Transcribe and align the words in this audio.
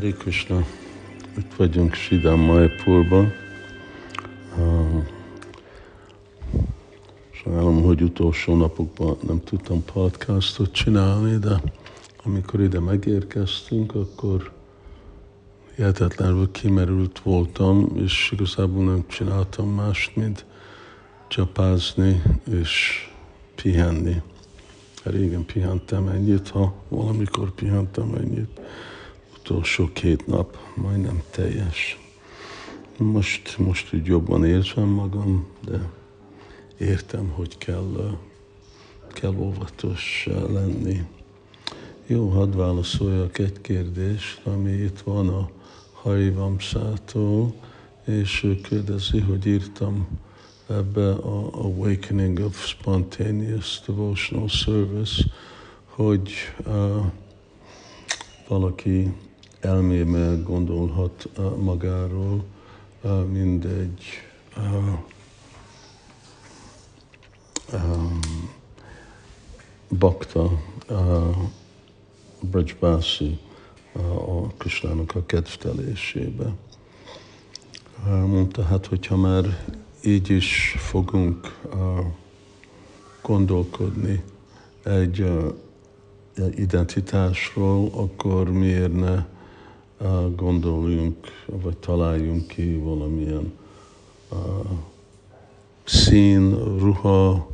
Hare 0.00 0.12
Krishna, 0.12 0.66
itt 1.36 1.54
vagyunk 1.56 1.94
Sidam 1.94 2.40
Maipurban. 2.40 3.32
Uh, 4.58 5.04
sajnálom, 7.30 7.82
hogy 7.82 8.02
utolsó 8.02 8.56
napokban 8.56 9.16
nem 9.26 9.40
tudtam 9.44 9.84
podcastot 9.84 10.72
csinálni, 10.72 11.36
de 11.38 11.62
amikor 12.24 12.60
ide 12.60 12.80
megérkeztünk, 12.80 13.94
akkor 13.94 14.52
hihetetlenül 15.76 16.50
kimerült 16.50 17.18
voltam, 17.18 17.92
és 17.94 18.30
igazából 18.32 18.84
nem 18.84 19.04
csináltam 19.06 19.68
mást, 19.68 20.16
mint 20.16 20.44
csapázni 21.28 22.22
és 22.50 23.04
pihenni. 23.54 24.22
Régen 25.02 25.44
pihentem 25.44 26.08
ennyit, 26.08 26.48
ha 26.48 26.74
valamikor 26.88 27.50
pihentem 27.50 28.14
ennyit 28.14 28.60
utolsó 29.40 29.90
két 29.92 30.26
nap 30.26 30.56
majdnem 30.74 31.22
teljes. 31.30 31.98
Most, 32.96 33.58
most 33.58 33.94
úgy 33.94 34.06
jobban 34.06 34.44
érzem 34.44 34.88
magam, 34.88 35.46
de 35.64 35.90
értem, 36.78 37.28
hogy 37.28 37.58
kell, 37.58 38.18
kell 39.12 39.34
óvatos 39.36 40.28
lenni. 40.48 41.02
Jó, 42.06 42.28
hadd 42.28 42.56
válaszoljak 42.56 43.38
egy 43.38 43.60
kérdést, 43.60 44.40
ami 44.44 44.70
itt 44.70 45.00
van 45.00 45.28
a 45.28 45.50
Harivamsától, 45.92 47.54
és 48.04 48.42
ő 48.42 48.60
kérdezi, 48.60 49.18
hogy 49.20 49.46
írtam 49.46 50.08
ebbe 50.68 51.10
a 51.10 51.50
Awakening 51.52 52.38
of 52.38 52.66
Spontaneous 52.66 53.80
Devotional 53.86 54.48
Service, 54.48 55.24
hogy 55.84 56.32
uh, 56.66 57.04
valaki 58.48 59.12
elmébe 59.60 60.34
gondolhat 60.44 61.28
magáról, 61.58 62.44
mint 63.32 63.64
egy 63.64 64.04
bakta, 69.88 70.50
Brajbási 72.40 73.38
a 74.26 74.46
Krisnának 74.56 75.14
a 75.14 75.26
kedvtelésébe. 75.26 76.54
Mondta, 78.06 78.62
hát 78.62 78.86
hogyha 78.86 79.16
már 79.16 79.66
így 80.04 80.30
is 80.30 80.74
fogunk 80.78 81.60
gondolkodni 83.22 84.22
egy 84.84 85.32
identitásról, 86.56 87.90
akkor 87.94 88.50
miért 88.50 88.92
ne 88.92 89.24
gondoljunk, 90.36 91.16
vagy 91.46 91.76
találjunk 91.76 92.46
ki 92.46 92.74
valamilyen 92.74 93.52
szín, 95.84 96.54
ruha, 96.78 97.48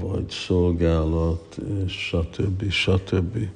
vagy 0.00 0.30
szolgálat, 0.30 1.58
és 1.84 1.92
stb. 1.92 2.70
stb. 2.70 3.48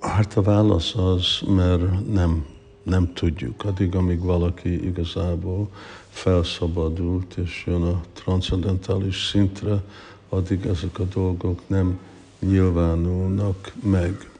Hát 0.00 0.36
a 0.36 0.42
válasz 0.42 0.94
az, 0.94 1.40
mert 1.48 2.12
nem, 2.12 2.46
nem 2.82 3.12
tudjuk. 3.12 3.64
Addig, 3.64 3.94
amíg 3.94 4.20
valaki 4.20 4.86
igazából 4.86 5.68
felszabadult, 6.08 7.36
és 7.36 7.64
jön 7.66 7.82
a 7.82 8.00
transzendentális 8.12 9.26
szintre, 9.26 9.82
addig 10.28 10.66
ezek 10.66 10.98
a 10.98 11.04
dolgok 11.04 11.60
nem 11.66 11.98
nyilvánulnak 12.38 13.72
meg. 13.82 14.30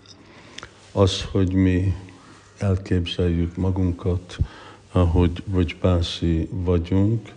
Az, 0.99 1.23
hogy 1.23 1.53
mi 1.53 1.95
elképzeljük 2.57 3.57
magunkat, 3.57 4.39
ahogy 4.93 5.43
vagy 5.45 5.77
bászi 5.81 6.49
vagyunk, 6.51 7.33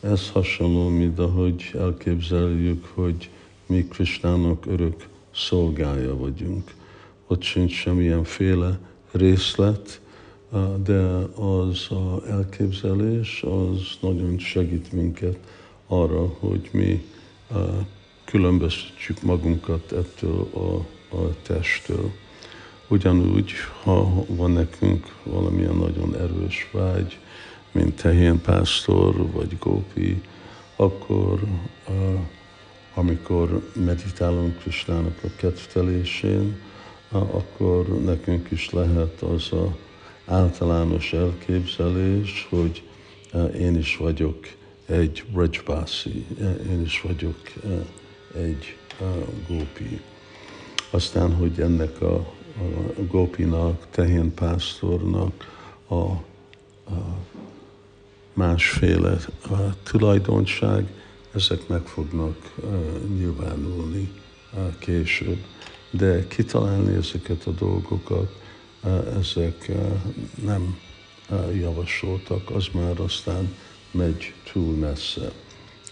ez 0.00 0.30
hasonló, 0.30 0.88
mint 0.88 1.18
ahogy 1.18 1.70
elképzeljük, 1.74 2.84
hogy 2.94 3.30
mi 3.66 3.84
Kristának 3.84 4.66
örök 4.66 5.08
szolgája 5.34 6.16
vagyunk. 6.16 6.74
Ott 7.26 7.42
sincs 7.42 7.72
semmilyenféle 7.72 8.78
részlet, 9.10 10.00
de 10.84 11.00
az 11.34 11.90
a 11.90 12.22
elképzelés 12.28 13.42
az 13.42 13.80
nagyon 14.00 14.38
segít 14.38 14.92
minket 14.92 15.38
arra, 15.86 16.26
hogy 16.38 16.68
mi 16.72 17.04
különböztetjük 18.24 19.22
magunkat 19.22 19.92
ettől 19.92 20.48
a, 20.52 20.74
a 21.16 21.34
testtől. 21.42 22.12
Ugyanúgy, 22.88 23.52
ha 23.82 24.24
van 24.28 24.50
nekünk 24.50 25.14
valamilyen 25.22 25.74
nagyon 25.74 26.16
erős 26.16 26.68
vágy, 26.72 27.18
mint 27.72 28.02
tehén 28.02 28.40
pásztor 28.40 29.30
vagy 29.32 29.58
gópi, 29.58 30.22
akkor 30.76 31.40
amikor 32.94 33.70
meditálunk 33.84 34.58
Krisnának 34.58 35.18
a 35.22 35.28
kedvtelésén, 35.36 36.56
akkor 37.08 37.88
nekünk 37.88 38.50
is 38.50 38.70
lehet 38.70 39.22
az 39.22 39.52
a 39.52 39.76
általános 40.26 41.12
elképzelés, 41.12 42.46
hogy 42.50 42.82
én 43.58 43.76
is 43.76 43.96
vagyok 43.96 44.46
egy 44.86 45.24
Brajbasi, 45.32 46.26
én 46.70 46.82
is 46.82 47.00
vagyok 47.00 47.40
egy 48.34 48.76
gópi. 49.48 50.00
Aztán, 50.90 51.34
hogy 51.34 51.60
ennek 51.60 52.00
a, 52.00 52.32
a 52.58 53.02
gópinak, 53.08 53.86
tehén 53.90 54.34
pásztornak 54.34 55.32
a, 55.88 55.94
a 55.94 56.22
másféle 58.32 59.16
a 59.42 59.82
tulajdonság, 59.82 60.86
ezek 61.34 61.68
meg 61.68 61.82
fognak 61.82 62.36
uh, 62.56 62.74
nyilvánulni 63.16 64.12
uh, 64.52 64.78
később. 64.78 65.44
De 65.90 66.26
kitalálni 66.26 66.94
ezeket 66.94 67.46
a 67.46 67.50
dolgokat, 67.50 68.40
uh, 68.82 69.16
ezek 69.18 69.70
nem 70.44 70.78
javasoltak, 71.52 72.50
az 72.50 72.66
már 72.72 73.00
aztán 73.00 73.54
megy 73.90 74.34
túl 74.52 74.74
messze. 74.74 75.32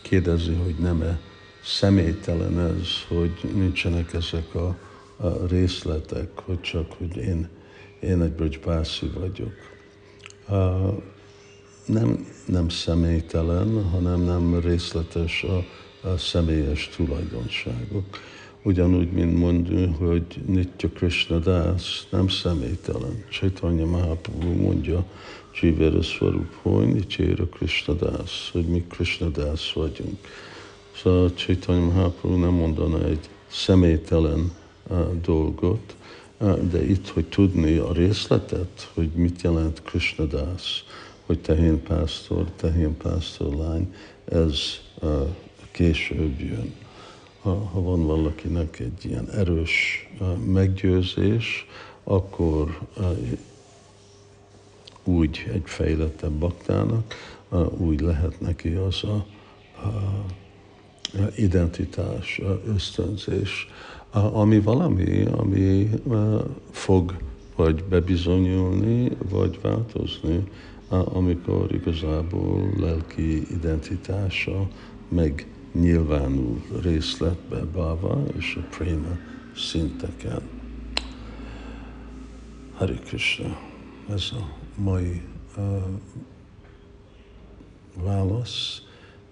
Kérdezi, 0.02 0.52
hogy 0.52 0.74
nem-e 0.74 1.20
személytelen 1.64 2.58
ez, 2.58 2.88
hogy 3.08 3.50
nincsenek 3.54 4.12
ezek 4.12 4.54
a, 4.54 4.76
a 5.22 5.46
részletek, 5.46 6.28
hogy 6.38 6.60
csak, 6.60 6.92
hogy 6.92 7.16
én, 7.16 7.48
én 8.00 8.22
egy 8.22 8.32
Bridgebászi 8.32 9.06
vagyok. 9.06 9.52
Uh, 10.48 11.02
nem, 11.86 12.26
nem 12.46 12.68
személytelen, 12.68 13.84
hanem 13.90 14.20
nem 14.20 14.60
részletes 14.60 15.42
a, 15.42 15.64
a 16.08 16.16
személyes 16.16 16.88
tulajdonságok. 16.88 18.04
Ugyanúgy, 18.62 19.12
mint 19.12 19.38
mondjuk, 19.38 19.96
hogy 19.96 20.24
Nitya 20.46 20.88
Krishna 20.88 21.38
Das 21.38 22.06
nem 22.10 22.28
személytelen. 22.28 23.24
Chaitanya 23.30 23.86
Mahaprabhu 23.86 24.52
mondja, 24.52 25.04
Jivera 25.60 26.02
Swarup, 26.02 26.54
hogy 26.62 26.92
Nityera 26.92 27.46
Krishna 27.46 27.94
Das, 27.94 28.50
hogy 28.52 28.66
mi 28.66 28.84
Krishna 28.88 29.28
Das 29.28 29.72
vagyunk. 29.72 30.18
Szóval 30.96 31.32
Chaitanya 31.34 31.84
Mahaprabhu 31.84 32.38
nem 32.38 32.52
mondana 32.52 33.04
egy 33.04 33.28
személytelen 33.50 34.52
dolgot, 35.22 35.96
de 36.70 36.84
itt, 36.84 37.08
hogy 37.08 37.24
tudni 37.24 37.76
a 37.76 37.92
részletet, 37.92 38.90
hogy 38.94 39.08
mit 39.08 39.42
jelent 39.42 39.82
Krishna 39.82 40.24
Das, 40.24 40.84
hogy 41.26 41.38
tehén 41.38 41.82
pásztor, 41.82 42.44
tehén 42.56 42.96
pásztor 42.96 43.54
lány, 43.54 43.94
ez 44.24 44.60
később 45.70 46.40
jön. 46.40 46.74
Ha, 47.40 47.70
van 47.72 48.06
valakinek 48.06 48.78
egy 48.78 49.04
ilyen 49.04 49.30
erős 49.30 50.08
meggyőzés, 50.46 51.66
akkor 52.04 52.78
úgy 55.04 55.50
egy 55.52 55.62
fejlettebb 55.64 56.32
baktának, 56.32 57.14
úgy 57.76 58.00
lehet 58.00 58.40
neki 58.40 58.68
az 58.68 59.04
a, 59.04 59.14
a 59.14 59.26
identitás, 61.36 62.40
ösztönzés, 62.66 63.68
ami 64.12 64.60
valami, 64.60 65.24
ami 65.24 65.90
fog 66.70 67.16
vagy 67.56 67.84
bebizonyulni, 67.84 69.10
vagy 69.30 69.58
változni, 69.62 70.44
amikor 70.88 71.74
igazából 71.74 72.72
lelki 72.78 73.46
identitása 73.50 74.68
megnyilvánul 75.08 76.62
részletbe 76.82 77.64
báva 77.64 78.22
és 78.36 78.58
a 78.60 78.66
préma 78.76 79.16
szinteken. 79.56 80.40
Hari 82.72 82.94
Krishna, 82.94 83.58
ez 84.08 84.30
a 84.32 84.54
mai 84.82 85.22
uh, 85.56 85.82
válasz, 88.02 88.82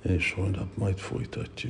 és 0.02 0.32
holnap 0.32 0.76
majd 0.76 0.98
folytatjuk. 0.98 1.60